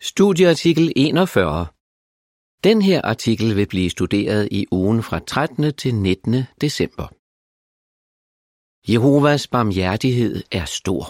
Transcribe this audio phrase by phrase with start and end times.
[0.00, 1.66] Studieartikel 41.
[2.64, 5.74] Den her artikel vil blive studeret i ugen fra 13.
[5.74, 6.34] til 19.
[6.60, 7.06] december.
[8.92, 11.04] Jehovas barmhjertighed er stor.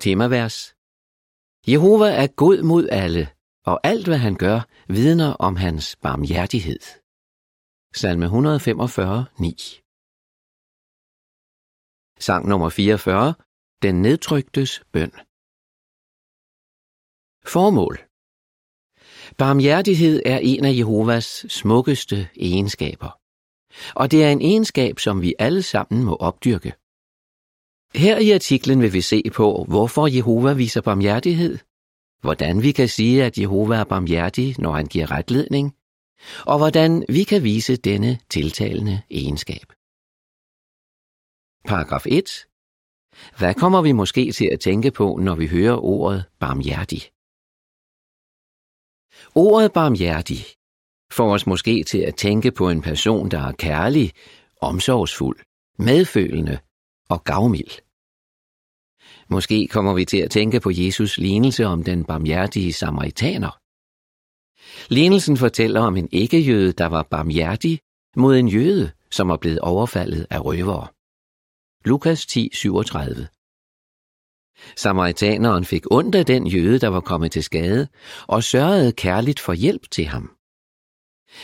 [0.00, 0.74] Temavers.
[1.70, 3.24] Jehova er god mod alle,
[3.64, 6.80] og alt hvad han gør, vidner om hans barmhjertighed.
[7.94, 9.56] Salme 145, 9.
[12.18, 13.34] Sang nummer 44.
[13.82, 15.12] Den nedtryktes bøn.
[17.52, 17.98] Formål
[19.38, 23.10] Barmhjertighed er en af Jehovas smukkeste egenskaber.
[23.94, 26.72] Og det er en egenskab, som vi alle sammen må opdyrke.
[27.94, 31.58] Her i artiklen vil vi se på, hvorfor Jehova viser barmhjertighed,
[32.20, 35.74] hvordan vi kan sige, at Jehova er barmhjertig, når han giver retledning,
[36.46, 39.66] og hvordan vi kan vise denne tiltalende egenskab.
[41.64, 42.46] Paragraf 1.
[43.38, 47.02] Hvad kommer vi måske til at tænke på, når vi hører ordet barmhjertig?
[49.34, 50.46] Ordet barmhjertig
[51.12, 54.12] får os måske til at tænke på en person, der er kærlig,
[54.60, 55.38] omsorgsfuld,
[55.78, 56.58] medfølende
[57.08, 57.70] og gavmild.
[59.28, 63.60] Måske kommer vi til at tænke på Jesus lignelse om den barmhjertige samaritaner.
[64.94, 67.80] Lignelsen fortæller om en ikke-jøde, der var barmhjertig
[68.16, 70.86] mod en jøde, som var blevet overfaldet af røvere.
[71.84, 73.28] Lukas 10, 37
[74.76, 77.88] Samaritaneren fik ondt af den jøde, der var kommet til skade,
[78.26, 80.30] og sørgede kærligt for hjælp til ham.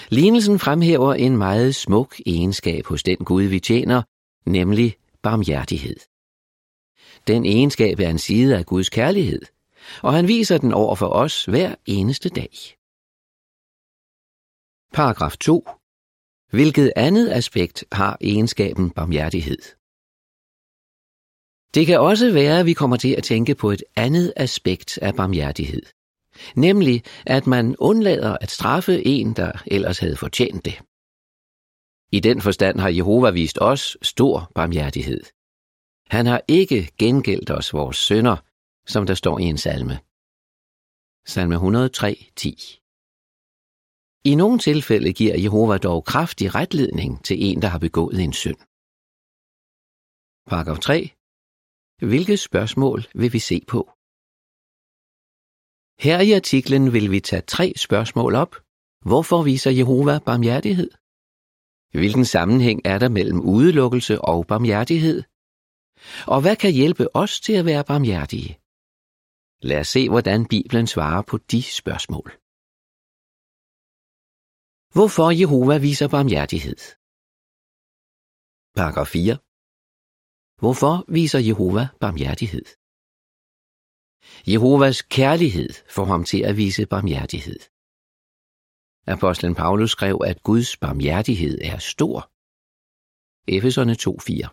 [0.08, 4.02] Lignelsen fremhæver en meget smuk egenskab hos den Gud, vi tjener,
[4.46, 5.96] nemlig barmhjertighed.
[7.26, 9.42] Den egenskab er en side af Guds kærlighed,
[10.02, 12.50] og han viser den over for os hver eneste dag.
[14.92, 15.68] Paragraf 2.
[16.50, 19.58] Hvilket andet aspekt har egenskaben barmhjertighed?
[21.76, 25.14] Det kan også være, at vi kommer til at tænke på et andet aspekt af
[25.14, 25.82] barmhjertighed.
[26.56, 30.76] Nemlig, at man undlader at straffe en, der ellers havde fortjent det.
[32.12, 35.20] I den forstand har Jehova vist os stor barmhjertighed.
[36.10, 38.36] Han har ikke gengældt os vores sønder,
[38.86, 39.98] som der står i en salme.
[41.26, 42.80] Salme 103, 10.
[44.24, 48.58] I nogle tilfælde giver Jehova dog kraftig retledning til en, der har begået en synd.
[50.50, 51.10] Paragraf 3.
[51.98, 53.80] Hvilke spørgsmål vil vi se på?
[56.06, 58.52] Her i artiklen vil vi tage tre spørgsmål op.
[59.08, 60.90] Hvorfor viser Jehova barmhjertighed?
[61.98, 65.18] Hvilken sammenhæng er der mellem udelukkelse og barmhjertighed?
[66.32, 68.50] Og hvad kan hjælpe os til at være barmhjertige?
[69.68, 72.28] Lad os se, hvordan Bibelen svarer på de spørgsmål.
[74.96, 76.78] Hvorfor Jehova viser barmhjertighed?
[78.78, 79.45] Paragraf 4.
[80.62, 82.66] Hvorfor viser Jehova barmhjertighed?
[84.52, 87.58] Jehovas kærlighed får ham til at vise barmhjertighed.
[89.14, 92.18] Apostlen Paulus skrev, at Guds barmhjertighed er stor.
[93.56, 94.48] Efeserne 2.4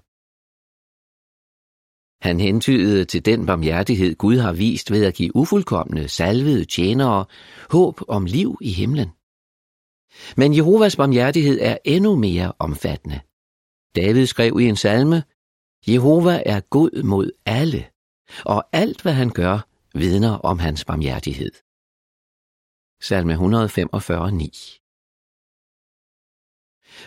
[2.27, 7.25] Han hentydede til den barmhjertighed, Gud har vist ved at give ufuldkommende, salvede tjenere
[7.71, 9.09] håb om liv i himlen.
[10.37, 13.19] Men Jehovas barmhjertighed er endnu mere omfattende.
[13.95, 15.23] David skrev i en salme,
[15.87, 17.89] Jehova er god mod alle,
[18.45, 21.51] og alt hvad han gør, vidner om hans barmhjertighed.
[23.01, 24.51] Salme 145, 9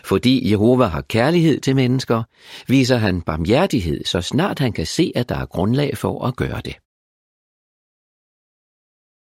[0.09, 2.23] Fordi Jehova har kærlighed til mennesker,
[2.67, 6.61] viser han barmhjertighed, så snart han kan se, at der er grundlag for at gøre
[6.61, 6.75] det.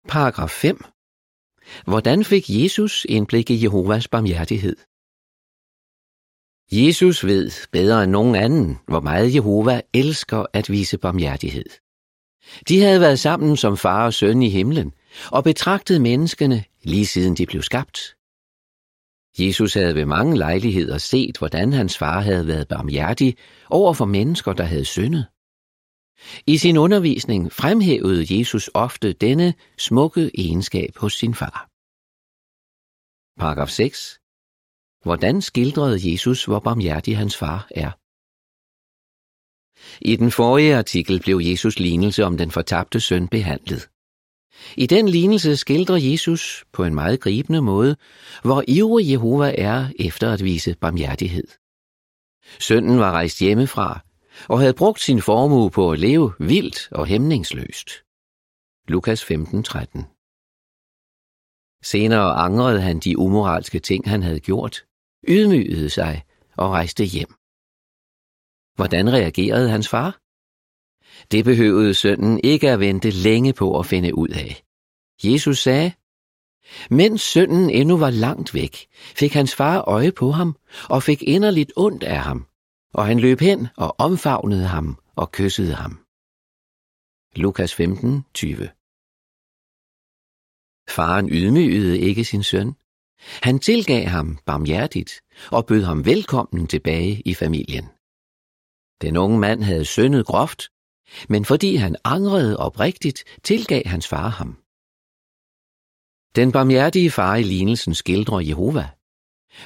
[0.08, 0.84] Paragraf 5.
[1.84, 4.76] Hvordan fik Jesus indblik i Jehovas barmhjertighed?
[6.72, 11.64] Jesus ved bedre end nogen anden, hvor meget Jehova elsker at vise barmhjertighed.
[12.68, 14.92] De havde været sammen som far og søn i himlen
[15.32, 17.98] og betragtet menneskene lige siden de blev skabt.
[19.38, 23.36] Jesus havde ved mange lejligheder set, hvordan hans far havde været barmhjertig
[23.70, 25.26] over for mennesker, der havde syndet.
[26.46, 31.68] I sin undervisning fremhævede Jesus ofte denne smukke egenskab hos sin far.
[33.40, 34.19] Paragraf 6.
[35.02, 37.90] Hvordan skildrede Jesus, hvor barmhjertig hans far er?
[40.00, 43.88] I den forrige artikel blev Jesus lignelse om den fortabte søn behandlet.
[44.76, 47.96] I den lignelse skildrer Jesus på en meget gribende måde,
[48.42, 51.48] hvor ivrig Jehova er efter at vise barmhjertighed.
[52.58, 54.00] Sønnen var rejst hjemmefra
[54.48, 57.90] og havde brugt sin formue på at leve vildt og hæmningsløst.
[58.88, 60.04] Lukas 15:13.
[61.82, 64.84] Senere angrede han de umoralske ting, han havde gjort,
[65.28, 66.24] ydmygede sig
[66.56, 67.34] og rejste hjem.
[68.74, 70.20] Hvordan reagerede hans far?
[71.30, 74.62] Det behøvede sønnen ikke at vente længe på at finde ud af.
[75.24, 75.92] Jesus sagde,
[76.90, 80.56] mens sønnen endnu var langt væk, fik hans far øje på ham
[80.90, 82.46] og fik inderligt ondt af ham,
[82.94, 86.04] og han løb hen og omfavnede ham og kyssede ham.
[87.36, 88.68] Lukas 15, 20
[90.88, 92.74] Faren ydmygede ikke sin søn.
[93.42, 95.20] Han tilgav ham barmhjertigt
[95.50, 97.84] og bød ham velkommen tilbage i familien.
[99.02, 100.62] Den unge mand havde syndet groft,
[101.28, 104.56] men fordi han angrede oprigtigt, tilgav hans far ham.
[106.36, 108.88] Den barmhjertige far i lignelsen skildrer Jehova.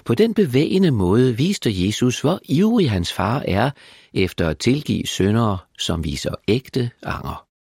[0.05, 3.71] På den bevægende måde viste Jesus, hvor ivrig hans far er
[4.15, 7.54] efter at tilgive syndere, som viser ægte anger.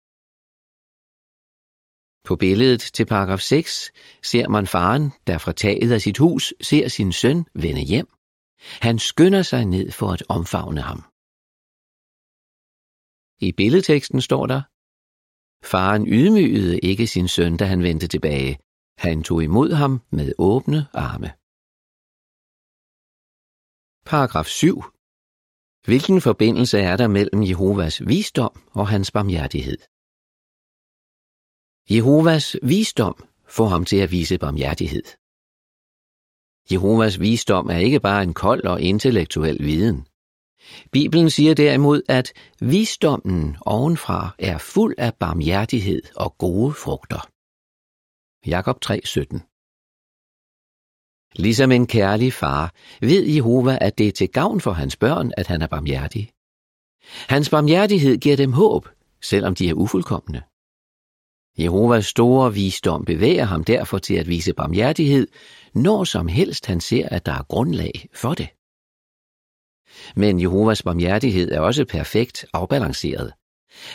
[2.25, 3.93] På billedet til paragraf 6
[4.23, 8.09] ser man faren, der fra taget af sit hus ser sin søn vende hjem.
[8.81, 11.01] Han skynder sig ned for at omfavne ham.
[13.47, 14.63] I billedteksten står der,
[15.73, 18.59] Faren ydmygede ikke sin søn, da han vendte tilbage.
[18.99, 21.31] Han tog imod ham med åbne arme.
[24.11, 24.83] Paragraf 7.
[25.87, 29.79] Hvilken forbindelse er der mellem Jehovas visdom og hans barmhjertighed?
[31.91, 35.03] Jehovas visdom får ham til at vise barmhjertighed.
[36.73, 40.07] Jehovas visdom er ikke bare en kold og intellektuel viden.
[40.93, 47.29] Bibelen siger derimod, at visdommen ovenfra er fuld af barmhjertighed og gode frugter.
[48.47, 49.49] Jakob 3:17
[51.37, 55.47] Ligesom en kærlig far ved Jehova, at det er til gavn for hans børn, at
[55.47, 56.33] han er barmhjertig.
[57.29, 58.89] Hans barmhjertighed giver dem håb,
[59.23, 60.43] selvom de er ufuldkommende.
[61.59, 65.27] Jehovas store visdom bevæger ham derfor til at vise barmhjertighed,
[65.75, 68.49] når som helst han ser, at der er grundlag for det.
[70.17, 73.33] Men Jehovas barmhjertighed er også perfekt afbalanceret.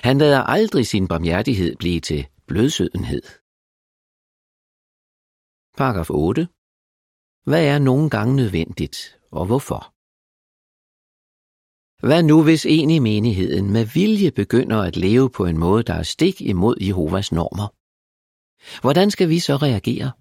[0.04, 3.22] Han lader aldrig sin barmhjertighed blive til blødsødenhed.
[5.78, 6.48] Paragraf 8.
[7.44, 9.97] Hvad er nogle gange nødvendigt, og hvorfor?
[12.00, 15.94] Hvad nu, hvis en i menigheden med vilje begynder at leve på en måde, der
[15.94, 17.68] er stik imod Jehovas normer?
[18.82, 20.12] Hvordan skal vi så reagere?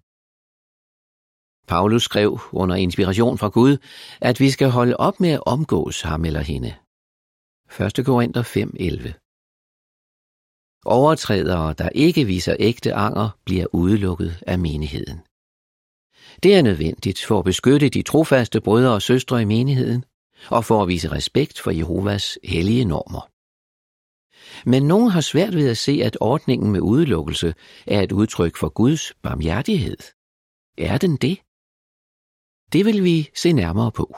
[1.68, 3.76] Paulus skrev under inspiration fra Gud,
[4.20, 6.74] at vi skal holde op med at omgås ham eller hende.
[7.98, 8.06] 1.
[8.06, 9.12] Korinther 5:11
[10.84, 15.18] Overtrædere, der ikke viser ægte anger, bliver udelukket af menigheden.
[16.42, 20.04] Det er nødvendigt for at beskytte de trofaste brødre og søstre i menigheden,
[20.50, 23.30] og for at vise respekt for Jehovas hellige normer.
[24.70, 27.54] Men nogen har svært ved at se, at ordningen med udelukkelse
[27.86, 29.96] er et udtryk for Guds barmhjertighed.
[30.78, 31.36] Er den det?
[32.72, 34.16] Det vil vi se nærmere på.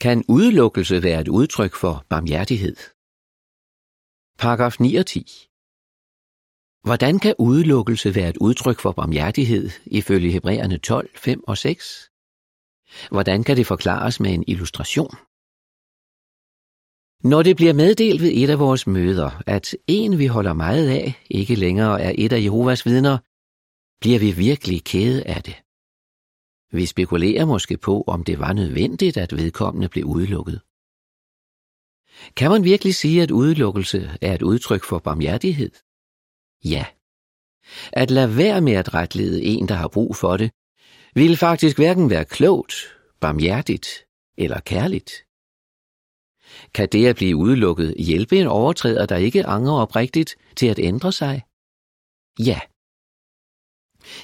[0.00, 2.76] Kan udelukkelse være et udtryk for barmhjertighed?
[4.38, 5.48] Paragraf 9 og 10.
[6.84, 12.13] Hvordan kan udelukkelse være et udtryk for barmhjertighed ifølge Hebræerne 12, 5 og 6?
[13.10, 15.14] Hvordan kan det forklares med en illustration?
[17.30, 21.22] Når det bliver meddelt ved et af vores møder, at en vi holder meget af
[21.30, 23.18] ikke længere er et af Jehovas vidner,
[24.00, 25.56] bliver vi virkelig kede af det.
[26.76, 30.60] Vi spekulerer måske på, om det var nødvendigt, at vedkommende blev udelukket.
[32.36, 35.70] Kan man virkelig sige, at udelukkelse er et udtryk for barmhjertighed?
[36.64, 36.86] Ja.
[37.92, 40.50] At lade være med at retlede en, der har brug for det,
[41.14, 42.74] ville faktisk hverken være klogt,
[43.20, 43.88] barmhjertigt
[44.36, 45.12] eller kærligt.
[46.74, 51.12] Kan det at blive udelukket hjælpe en overtræder, der ikke angrer oprigtigt, til at ændre
[51.12, 51.42] sig?
[52.38, 52.60] Ja.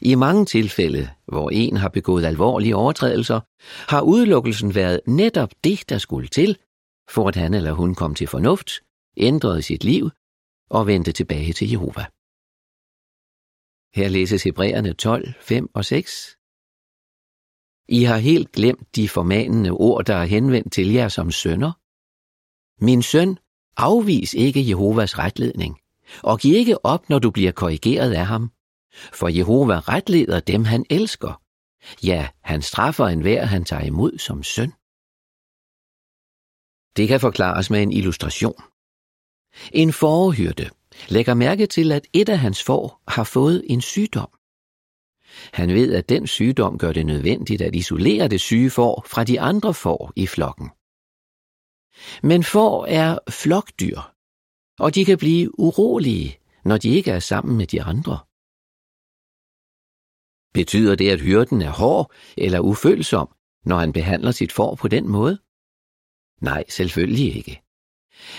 [0.03, 3.41] I mange tilfælde, hvor en har begået alvorlige overtrædelser,
[3.93, 6.59] har udelukkelsen været netop det, der skulle til,
[7.11, 8.71] for at han eller hun kom til fornuft,
[9.17, 10.11] ændrede sit liv
[10.71, 12.05] og vendte tilbage til Jehova.
[13.95, 16.37] Her læses Hebræerne 12, 5 og 6.
[17.91, 21.73] I har helt glemt de formanende ord, der er henvendt til jer som sønner.
[22.85, 23.39] Min søn,
[23.77, 25.79] afvis ikke Jehovas retledning,
[26.23, 28.51] og giv ikke op, når du bliver korrigeret af ham.
[29.13, 31.43] For Jehova retleder dem, han elsker.
[32.03, 34.73] Ja, han straffer enhver, han tager imod som søn.
[36.97, 38.63] Det kan forklares med en illustration.
[39.73, 40.71] En forhyrte
[41.09, 44.31] lægger mærke til, at et af hans får har fået en sygdom.
[45.53, 49.41] Han ved, at den sygdom gør det nødvendigt at isolere det syge får fra de
[49.41, 50.71] andre får i flokken.
[52.23, 54.01] Men får er flokdyr,
[54.79, 58.19] og de kan blive urolige, når de ikke er sammen med de andre.
[60.55, 63.29] Betyder det, at hyrden er hård eller ufølsom,
[63.65, 65.39] når han behandler sit får på den måde?
[66.41, 67.63] Nej, selvfølgelig ikke.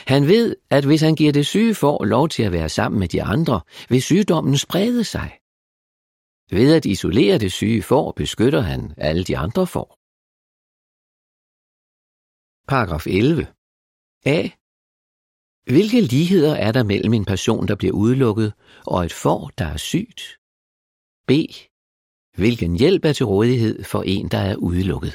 [0.07, 3.07] Han ved, at hvis han giver det syge får lov til at være sammen med
[3.07, 5.40] de andre, vil sygdommen sprede sig.
[6.51, 9.89] Ved at isolere det syge får, beskytter han alle de andre får.
[12.67, 13.48] Paragraf 11.
[14.25, 14.50] A.
[15.74, 18.53] Hvilke ligheder er der mellem en person, der bliver udelukket,
[18.86, 20.22] og et får, der er sygt?
[21.27, 21.31] B.
[22.41, 25.13] Hvilken hjælp er til rådighed for en, der er udelukket?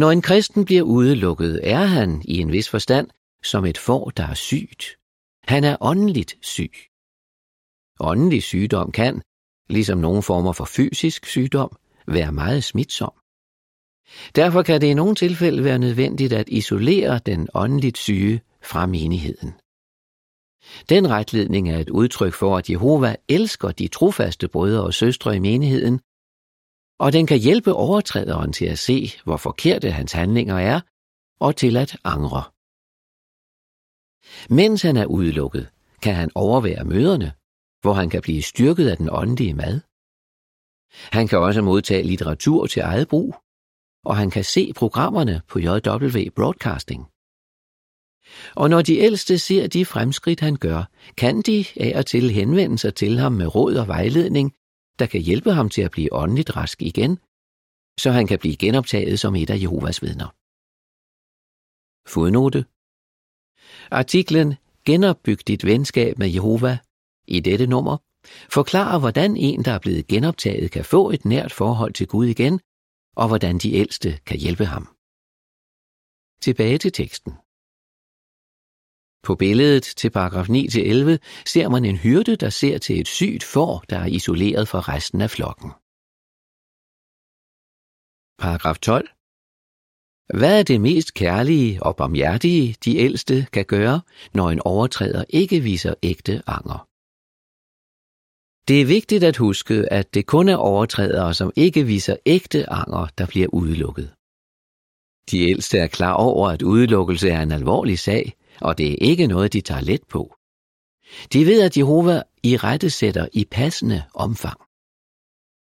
[0.00, 3.08] Når en kristen bliver udelukket, er han i en vis forstand
[3.42, 4.84] som et får, der er sygt.
[5.52, 6.74] Han er åndeligt syg.
[8.00, 9.22] Åndelig sygdom kan,
[9.68, 13.12] ligesom nogle former for fysisk sygdom, være meget smitsom.
[14.36, 19.52] Derfor kan det i nogle tilfælde være nødvendigt at isolere den åndeligt syge fra menigheden.
[20.88, 25.38] Den retledning er et udtryk for, at Jehova elsker de trofaste brødre og søstre i
[25.38, 26.00] menigheden,
[26.98, 30.80] og den kan hjælpe overtræderen til at se, hvor forkerte hans handlinger er,
[31.40, 32.42] og til at angre.
[34.50, 35.70] Mens han er udelukket,
[36.02, 37.32] kan han overvære møderne,
[37.84, 39.80] hvor han kan blive styrket af den åndelige mad.
[41.12, 43.34] Han kan også modtage litteratur til eget brug,
[44.04, 47.02] og han kan se programmerne på JW Broadcasting.
[48.54, 50.82] Og når de ældste ser de fremskridt, han gør,
[51.16, 54.54] kan de af og til henvende sig til ham med råd og vejledning,
[54.98, 57.18] der kan hjælpe ham til at blive åndeligt rask igen,
[57.98, 60.28] så han kan blive genoptaget som et af Jehovas vidner.
[62.08, 62.64] Fodnote
[63.90, 64.54] Artiklen
[64.86, 66.78] Genopbyg dit venskab med Jehova
[67.26, 67.96] i dette nummer
[68.50, 72.60] forklarer, hvordan en, der er blevet genoptaget, kan få et nært forhold til Gud igen,
[73.16, 74.84] og hvordan de ældste kan hjælpe ham.
[76.40, 77.32] Tilbage til teksten.
[79.26, 83.84] På billedet til paragraf 9-11 ser man en hyrde, der ser til et sygt får,
[83.90, 85.70] der er isoleret fra resten af flokken.
[88.38, 89.08] Paragraf 12.
[90.38, 94.00] Hvad er det mest kærlige og barmhjertige, de ældste kan gøre,
[94.34, 96.93] når en overtræder ikke viser ægte anger?
[98.68, 103.06] Det er vigtigt at huske, at det kun er overtrædere, som ikke viser ægte anger,
[103.18, 104.14] der bliver udelukket.
[105.30, 109.26] De ældste er klar over, at udelukkelse er en alvorlig sag, og det er ikke
[109.26, 110.34] noget, de tager let på.
[111.32, 114.60] De ved, at Jehova i rette sætter i passende omfang.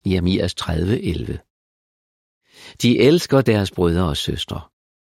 [0.07, 1.39] Jeremias 30:11.
[2.83, 4.61] De elsker deres brødre og søstre,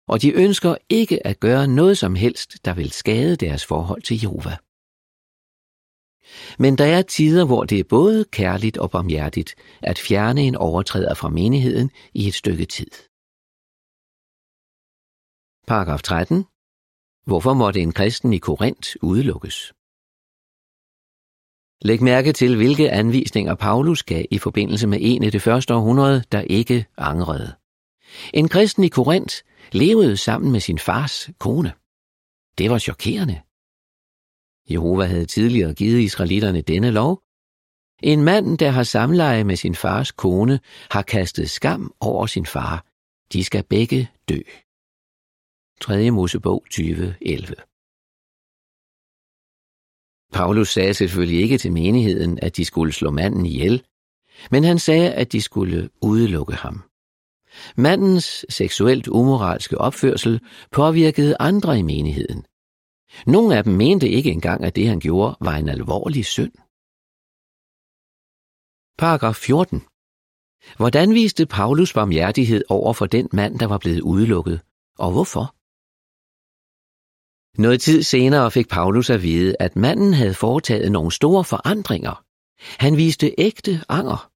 [0.07, 4.21] og de ønsker ikke at gøre noget som helst, der vil skade deres forhold til
[4.21, 4.57] Jehova.
[6.59, 11.13] Men der er tider, hvor det er både kærligt og barmhjertigt at fjerne en overtræder
[11.13, 12.91] fra menigheden i et stykke tid.
[15.67, 16.45] Paragraf 13.
[17.25, 19.73] Hvorfor måtte en kristen i Korinth udelukkes?
[21.81, 26.23] Læg mærke til, hvilke anvisninger Paulus gav i forbindelse med en i det første århundrede,
[26.31, 27.55] der ikke angrede.
[28.33, 29.35] En kristen i Korinth
[29.71, 31.73] levede sammen med sin fars kone.
[32.57, 33.41] Det var chokerende.
[34.69, 37.21] Jehova havde tidligere givet israelitterne denne lov.
[38.03, 40.59] En mand, der har samleje med sin fars kone,
[40.91, 42.85] har kastet skam over sin far.
[43.33, 44.39] De skal begge dø.
[45.81, 46.11] 3.
[46.11, 47.53] Mosebog 20:11
[50.33, 53.83] Paulus sagde selvfølgelig ikke til menigheden, at de skulle slå manden ihjel,
[54.51, 56.83] men han sagde, at de skulle udelukke ham.
[57.77, 60.41] Mandens seksuelt umoralske opførsel
[60.71, 62.45] påvirkede andre i menigheden,
[63.27, 66.51] nogle af dem mente ikke engang, at det han gjorde var en alvorlig synd.
[68.97, 69.81] Paragraf 14.
[70.77, 74.61] Hvordan viste Paulus barmhjertighed over for den mand, der var blevet udelukket,
[74.97, 75.55] og hvorfor?
[77.61, 82.23] Noget tid senere fik Paulus at vide, at manden havde foretaget nogle store forandringer.
[82.83, 84.31] Han viste ægte anger.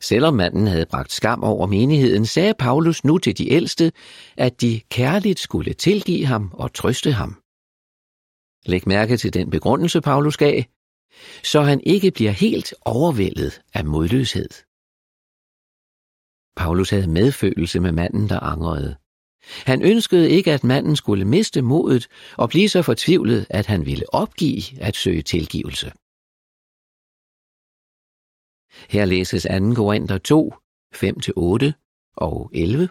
[0.00, 3.92] Selvom manden havde bragt skam over menigheden, sagde Paulus nu til de ældste,
[4.36, 7.42] at de kærligt skulle tilgive ham og trøste ham.
[8.66, 10.62] Læg mærke til den begrundelse, Paulus gav,
[11.42, 14.48] så han ikke bliver helt overvældet af modløshed.
[16.56, 18.96] Paulus havde medfølelse med manden, der angrede.
[19.66, 24.14] Han ønskede ikke, at manden skulle miste modet og blive så fortvivlet, at han ville
[24.14, 25.92] opgive at søge tilgivelse.
[28.88, 29.74] Her læses 2.
[29.74, 30.54] Korinther 2,
[30.94, 31.72] 5-8
[32.16, 32.88] og 11.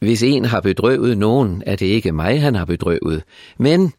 [0.00, 3.24] Hvis en har bedrøvet nogen, er det ikke mig, han har bedrøvet,
[3.58, 3.92] men,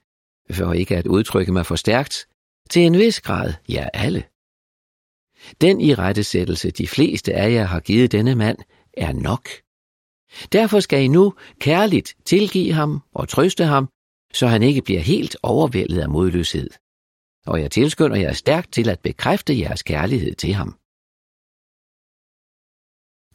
[0.51, 2.27] for ikke at udtrykke mig for stærkt,
[2.69, 4.23] til en vis grad, ja alle.
[5.61, 8.57] Den i rettesættelse, de fleste af jer har givet denne mand,
[8.93, 9.49] er nok.
[10.51, 13.89] Derfor skal I nu kærligt tilgive ham og trøste ham,
[14.33, 16.69] så han ikke bliver helt overvældet af modløshed.
[17.45, 20.77] Og jeg tilskynder jer stærkt til at bekræfte jeres kærlighed til ham.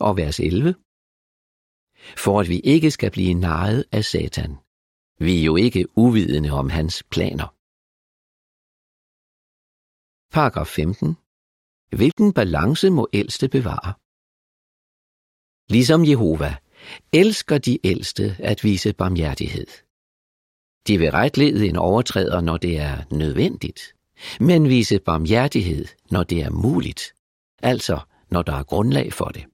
[0.01, 0.75] Og vers 11
[2.17, 4.57] for at vi ikke skal blive narret af Satan.
[5.19, 7.49] Vi er jo ikke uvidende om hans planer.
[10.33, 11.17] Paragraf 15.
[11.97, 13.95] Hvilken balance må ældste bevare?
[15.73, 16.57] Ligesom Jehova,
[17.13, 19.67] elsker de ældste at vise barmhjertighed.
[20.87, 23.95] De vil retlede en overtræder, når det er nødvendigt,
[24.41, 27.15] men vise barmhjertighed, når det er muligt,
[27.63, 29.45] altså når der er grundlag for det.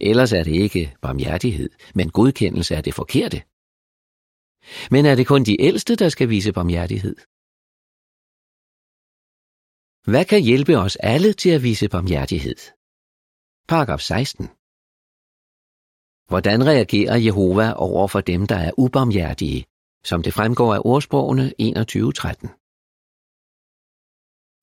[0.00, 3.42] Ellers er det ikke barmhjertighed, men godkendelse af det forkerte.
[4.90, 7.16] Men er det kun de ældste, der skal vise barmhjertighed?
[10.10, 12.56] Hvad kan hjælpe os alle til at vise barmhjertighed?
[13.68, 14.46] Paragraf 16.
[16.28, 19.66] Hvordan reagerer Jehova over for dem, der er ubarmhjertige,
[20.04, 22.48] som det fremgår af ordsprogene 21.13?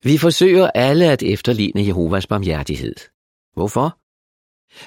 [0.02, 2.94] Vi forsøger alle at efterligne Jehovas barmhjertighed.
[3.52, 4.03] Hvorfor?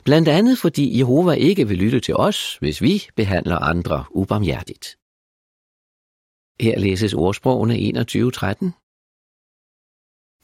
[0.06, 4.86] Blandt andet fordi Jehova ikke vil lytte til os, hvis vi behandler andre ubarmhjertigt.
[6.66, 8.88] Her læses ordsprogene 21.13.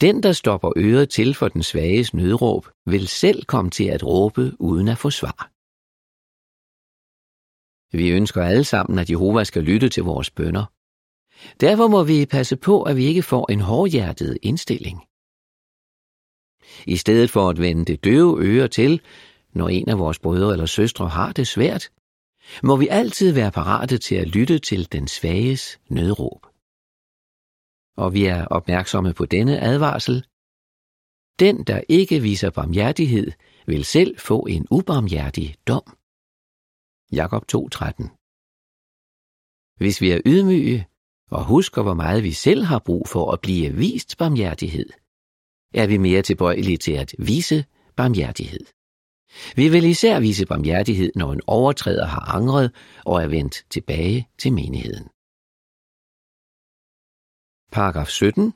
[0.02, 4.52] Den, der stopper øret til for den svages nødråb, vil selv komme til at råbe
[4.60, 5.50] uden at få svar.
[7.98, 10.66] Vi ønsker alle sammen, at Jehova skal lytte til vores bønder.
[11.62, 14.98] Derfor må vi passe på, at vi ikke får en hårdhjertet indstilling.
[16.88, 19.02] I stedet for at vende det døve øre til,
[19.54, 21.90] når en af vores brødre eller søstre har det svært,
[22.64, 26.46] må vi altid være parate til at lytte til den svages nødråb.
[27.98, 30.26] Og vi er opmærksomme på denne advarsel.
[31.40, 33.32] Den, der ikke viser barmhjertighed,
[33.66, 35.98] vil selv få en ubarmhjertig dom.
[37.12, 38.10] Jakob 2:13.
[39.78, 40.88] Hvis vi er ydmyge
[41.32, 44.90] og husker, hvor meget vi selv har brug for at blive vist barmhjertighed,
[45.74, 47.66] er vi mere tilbøjelige til at vise
[47.96, 48.66] barmhjertighed.
[49.56, 52.72] Vi vil især vise barmhjertighed, når en overtræder har angret
[53.06, 55.08] og er vendt tilbage til menigheden.
[57.72, 58.54] Paragraf 17.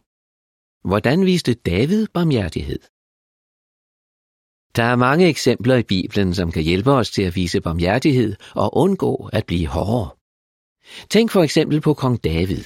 [0.90, 2.80] Hvordan viste David barmhjertighed?
[4.76, 8.78] Der er mange eksempler i Bibelen, som kan hjælpe os til at vise barmhjertighed og
[8.78, 10.10] undgå at blive hårdere.
[11.10, 12.64] Tænk for eksempel på kong David.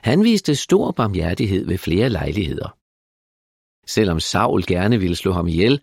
[0.00, 2.77] Han viste stor barmhjertighed ved flere lejligheder.
[3.88, 5.80] Selvom Saul gerne ville slå ham ihjel,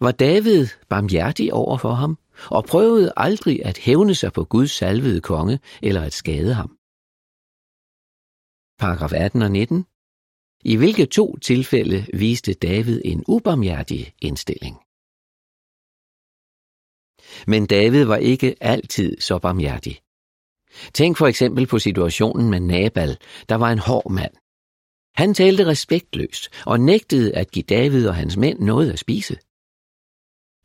[0.00, 2.18] var David barmhjertig over for ham
[2.50, 6.78] og prøvede aldrig at hævne sig på Guds salvede konge eller at skade ham.
[8.78, 9.86] Paragraf 18 og 19.
[10.64, 14.76] I hvilke to tilfælde viste David en ubarmhjertig indstilling?
[17.46, 20.00] Men David var ikke altid så barmhjertig.
[20.94, 23.18] Tænk for eksempel på situationen med Nabal,
[23.48, 24.34] der var en hård mand.
[25.18, 29.36] Han talte respektløst og nægtede at give David og hans mænd noget at spise.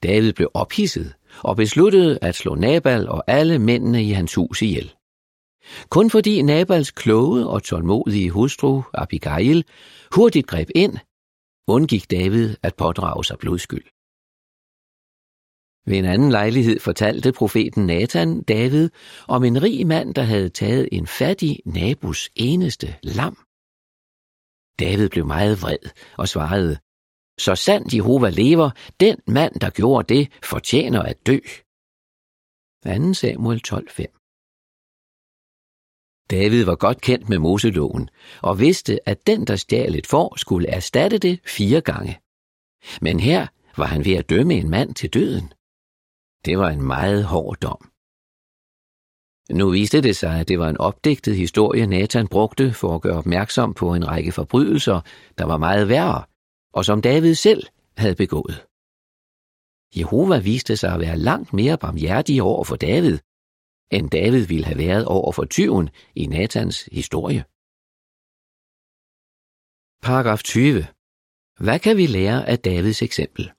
[0.03, 1.13] David blev ophidset
[1.43, 4.93] og besluttede at slå Nabal og alle mændene i hans hus ihjel.
[5.89, 9.65] Kun fordi Nabals kloge og tålmodige hustru, Abigail,
[10.15, 10.97] hurtigt greb ind,
[11.67, 13.85] undgik David at pådrage sig blodskyld.
[15.89, 18.89] Ved en anden lejlighed fortalte profeten Nathan David
[19.27, 23.42] om en rig mand, der havde taget en fattig nabos eneste lam.
[24.79, 25.83] David blev meget vred
[26.17, 26.77] og svarede,
[27.39, 31.39] Så sandt Jehova lever, den mand, der gjorde det, fortjener at dø.
[32.85, 34.19] 2 Samuel 12:5
[36.31, 38.09] David var godt kendt med Moseloven
[38.41, 42.19] og vidste, at den, der stjal et får, skulle erstatte det fire gange.
[43.01, 45.53] Men her var han ved at dømme en mand til døden.
[46.45, 47.92] Det var en meget hård dom.
[49.51, 53.17] Nu viste det sig, at det var en opdigtet historie, Nathan brugte for at gøre
[53.17, 55.01] opmærksom på en række forbrydelser,
[55.37, 56.23] der var meget værre,
[56.73, 57.63] og som David selv
[57.97, 58.65] havde begået.
[59.97, 63.17] Jehova viste sig at være langt mere barmhjertig over for David,
[63.91, 67.43] end David ville have været over for tyven i Nathans historie.
[70.01, 70.87] Paragraf 20.
[71.59, 73.51] Hvad kan vi lære af Davids eksempel?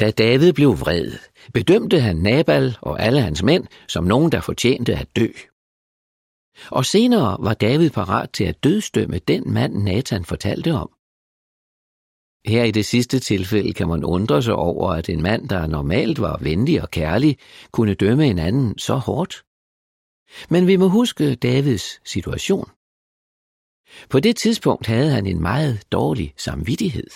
[0.00, 1.12] Da David blev vred,
[1.54, 5.28] bedømte han Nabal og alle hans mænd som nogen, der fortjente at dø.
[6.70, 10.90] Og senere var David parat til at dødstømme den mand, Nathan fortalte om.
[12.46, 16.20] Her i det sidste tilfælde kan man undre sig over, at en mand, der normalt
[16.20, 17.38] var venlig og kærlig,
[17.72, 19.44] kunne dømme en anden så hårdt.
[20.50, 22.70] Men vi må huske Davids situation.
[24.10, 27.10] På det tidspunkt havde han en meget dårlig samvittighed.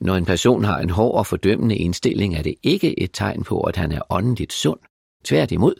[0.00, 3.60] Når en person har en hård og fordømmende indstilling, er det ikke et tegn på,
[3.62, 4.80] at han er åndeligt sund.
[5.24, 5.74] Tværtimod.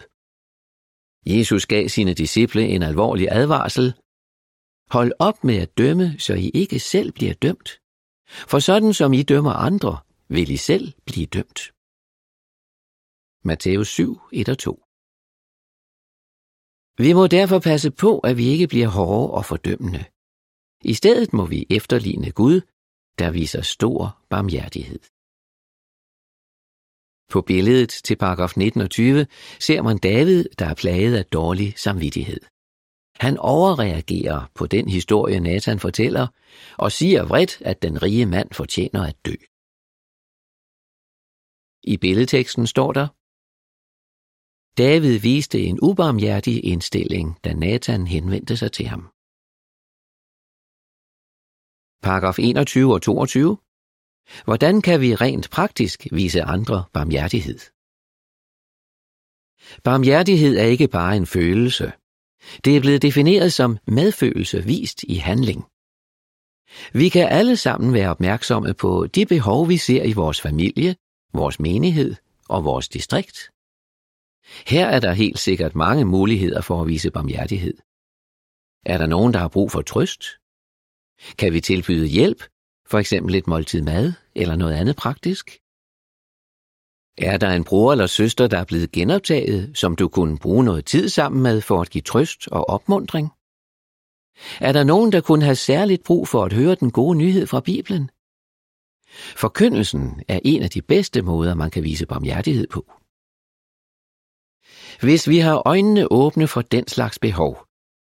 [1.26, 3.94] Jesus gav sine disciple en alvorlig advarsel.
[4.90, 7.80] Hold op med at dømme, så I ikke selv bliver dømt.
[8.28, 9.98] For sådan som I dømmer andre,
[10.28, 11.60] vil I selv blive dømt.
[13.44, 14.82] Matthæus 7, 1 og 2
[16.98, 20.04] Vi må derfor passe på, at vi ikke bliver hårde og fordømmende.
[20.84, 22.60] I stedet må vi efterligne Gud,
[23.18, 25.00] der viser stor barmhjertighed.
[27.32, 29.26] På billedet til paragraf 19 og 20
[29.60, 32.40] ser man David, der er plaget af dårlig samvittighed.
[33.20, 36.26] Han overreagerer på den historie, Nathan fortæller,
[36.78, 39.34] og siger vredt, at den rige mand fortjener at dø.
[41.92, 43.08] I billedteksten står der,
[44.82, 49.15] David viste en ubarmhjertig indstilling, da Nathan henvendte sig til ham.
[52.02, 53.58] Paragraf 21 og 22.
[54.44, 57.58] Hvordan kan vi rent praktisk vise andre barmhjertighed?
[59.84, 61.92] Barmhjertighed er ikke bare en følelse.
[62.64, 65.64] Det er blevet defineret som medfølelse vist i handling.
[66.92, 70.96] Vi kan alle sammen være opmærksomme på de behov, vi ser i vores familie,
[71.34, 72.14] vores menighed
[72.48, 73.50] og vores distrikt.
[74.66, 77.76] Her er der helt sikkert mange muligheder for at vise barmhjertighed.
[78.86, 80.22] Er der nogen, der har brug for trøst?
[81.38, 82.42] Kan vi tilbyde hjælp,
[82.86, 85.50] for eksempel et måltid mad eller noget andet praktisk?
[87.18, 90.84] Er der en bror eller søster, der er blevet genoptaget, som du kunne bruge noget
[90.84, 93.30] tid sammen med for at give trøst og opmundring?
[94.60, 97.60] Er der nogen, der kunne have særligt brug for at høre den gode nyhed fra
[97.60, 98.10] Bibelen?
[99.36, 102.92] Forkyndelsen er en af de bedste måder, man kan vise barmhjertighed på.
[105.00, 107.66] Hvis vi har øjnene åbne for den slags behov,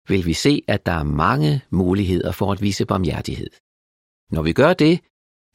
[0.07, 3.49] vil vi se, at der er mange muligheder for at vise barmhjertighed.
[4.31, 5.01] Når vi gør det,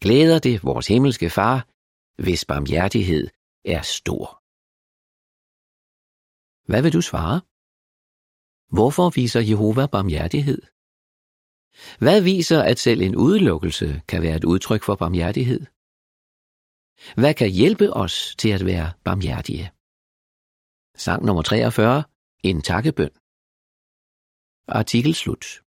[0.00, 1.66] glæder det vores himmelske far,
[2.22, 3.28] hvis barmhjertighed
[3.64, 4.26] er stor.
[6.70, 7.40] Hvad vil du svare?
[8.76, 10.62] Hvorfor viser Jehova barmhjertighed?
[11.98, 15.60] Hvad viser, at selv en udelukkelse kan være et udtryk for barmhjertighed?
[17.20, 19.70] Hvad kan hjælpe os til at være barmhjertige?
[20.96, 22.04] Sang nummer 43.
[22.42, 23.10] En takkebøn.
[24.68, 25.62] Artikel slut.